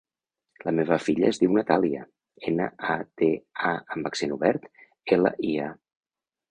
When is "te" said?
3.23-3.31